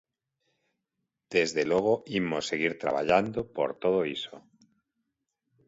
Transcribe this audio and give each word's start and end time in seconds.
Desde 1.35 1.63
logo, 1.71 1.93
imos 2.19 2.47
seguir 2.49 2.73
traballando 2.83 3.39
por 3.55 3.69
todo 3.83 3.99
iso. 4.17 4.35